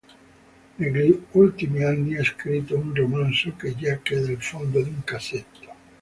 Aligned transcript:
Negli 0.77 1.21
ultimi 1.33 1.83
anni 1.83 2.15
ha 2.17 2.23
scritto 2.23 2.75
un 2.75 2.91
romanzo, 2.95 3.55
che 3.55 3.75
giace 3.75 4.19
nel 4.19 4.41
fondo 4.41 4.81
di 4.81 4.89
un 4.89 5.03
cassetto. 5.03 5.69